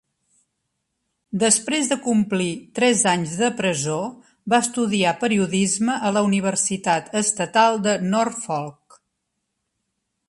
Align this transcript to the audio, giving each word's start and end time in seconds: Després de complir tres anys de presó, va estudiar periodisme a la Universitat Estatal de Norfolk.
Després 1.41 1.91
de 1.91 1.97
complir 2.05 2.47
tres 2.79 3.03
anys 3.11 3.35
de 3.43 3.51
presó, 3.59 3.99
va 4.55 4.61
estudiar 4.69 5.13
periodisme 5.27 6.01
a 6.11 6.15
la 6.17 6.25
Universitat 6.31 7.15
Estatal 7.25 7.83
de 7.89 7.97
Norfolk. 8.11 9.01